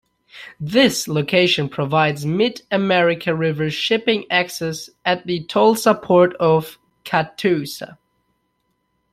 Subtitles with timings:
[0.59, 7.99] This location provides mid-America river shipping access at the Tulsa Port of Catoosa.